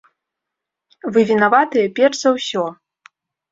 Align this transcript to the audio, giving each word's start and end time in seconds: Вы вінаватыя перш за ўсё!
Вы 1.17 1.27
вінаватыя 1.33 1.93
перш 2.01 2.15
за 2.25 2.35
ўсё! 2.41 2.67